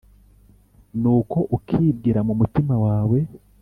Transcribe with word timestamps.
nuko 1.01 1.37
ukibwira 1.55 2.19
mu 2.27 2.33
mutima 2.39 2.75
wawe 2.85 3.19